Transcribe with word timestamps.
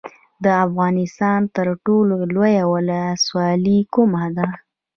د 0.43 0.45
افغانستان 0.65 1.39
تر 1.55 1.67
ټولو 1.85 2.15
لویه 2.33 2.63
ولسوالۍ 2.73 3.79
کومه 3.93 4.25
ده؟ 4.37 4.47